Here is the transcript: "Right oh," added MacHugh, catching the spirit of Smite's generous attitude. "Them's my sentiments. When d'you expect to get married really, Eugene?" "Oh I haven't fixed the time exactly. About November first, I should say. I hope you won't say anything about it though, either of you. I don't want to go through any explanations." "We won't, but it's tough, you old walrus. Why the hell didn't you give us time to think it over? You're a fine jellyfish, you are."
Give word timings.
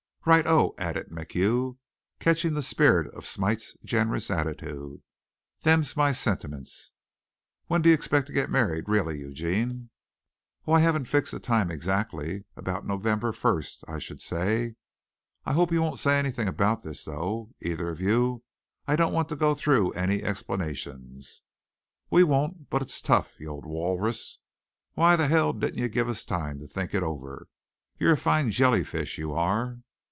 "Right 0.23 0.45
oh," 0.45 0.75
added 0.77 1.07
MacHugh, 1.09 1.77
catching 2.19 2.53
the 2.53 2.61
spirit 2.61 3.07
of 3.15 3.25
Smite's 3.25 3.75
generous 3.83 4.29
attitude. 4.29 5.01
"Them's 5.63 5.97
my 5.97 6.11
sentiments. 6.11 6.91
When 7.65 7.81
d'you 7.81 7.91
expect 7.91 8.27
to 8.27 8.33
get 8.33 8.51
married 8.51 8.83
really, 8.87 9.17
Eugene?" 9.17 9.89
"Oh 10.67 10.73
I 10.73 10.79
haven't 10.81 11.05
fixed 11.05 11.31
the 11.31 11.39
time 11.39 11.71
exactly. 11.71 12.45
About 12.55 12.85
November 12.85 13.31
first, 13.31 13.83
I 13.87 13.97
should 13.97 14.21
say. 14.21 14.75
I 15.43 15.53
hope 15.53 15.71
you 15.71 15.81
won't 15.81 15.97
say 15.97 16.19
anything 16.19 16.47
about 16.47 16.85
it 16.85 16.99
though, 17.03 17.49
either 17.59 17.89
of 17.89 17.99
you. 17.99 18.43
I 18.87 18.95
don't 18.95 19.13
want 19.13 19.27
to 19.29 19.35
go 19.35 19.55
through 19.55 19.89
any 19.93 20.21
explanations." 20.21 21.41
"We 22.11 22.23
won't, 22.23 22.69
but 22.69 22.83
it's 22.83 23.01
tough, 23.01 23.39
you 23.39 23.47
old 23.49 23.65
walrus. 23.65 24.37
Why 24.93 25.15
the 25.15 25.27
hell 25.29 25.51
didn't 25.51 25.79
you 25.79 25.89
give 25.89 26.07
us 26.07 26.23
time 26.25 26.59
to 26.59 26.67
think 26.67 26.93
it 26.93 27.01
over? 27.01 27.47
You're 27.97 28.13
a 28.13 28.17
fine 28.17 28.51
jellyfish, 28.51 29.17
you 29.17 29.33
are." 29.33 29.79